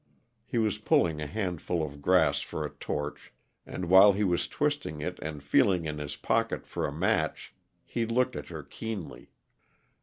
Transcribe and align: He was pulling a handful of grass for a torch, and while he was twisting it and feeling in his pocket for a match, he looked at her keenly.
He 0.47 0.57
was 0.57 0.79
pulling 0.79 1.21
a 1.21 1.27
handful 1.27 1.85
of 1.85 2.01
grass 2.01 2.41
for 2.41 2.65
a 2.65 2.71
torch, 2.73 3.31
and 3.67 3.85
while 3.87 4.13
he 4.13 4.23
was 4.23 4.47
twisting 4.47 4.99
it 4.99 5.19
and 5.21 5.43
feeling 5.43 5.85
in 5.85 5.99
his 5.99 6.15
pocket 6.15 6.65
for 6.65 6.87
a 6.87 6.91
match, 6.91 7.53
he 7.85 8.07
looked 8.07 8.35
at 8.35 8.47
her 8.49 8.63
keenly. 8.63 9.29